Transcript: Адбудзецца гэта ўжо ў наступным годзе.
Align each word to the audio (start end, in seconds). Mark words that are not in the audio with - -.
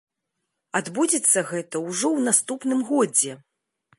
Адбудзецца 0.79 1.43
гэта 1.51 1.83
ўжо 1.89 2.07
ў 2.17 2.19
наступным 2.31 2.79
годзе. 2.91 3.31